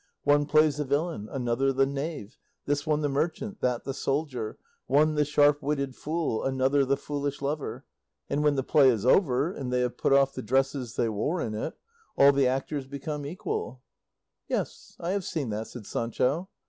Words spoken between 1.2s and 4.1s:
another the knave, this one the merchant, that the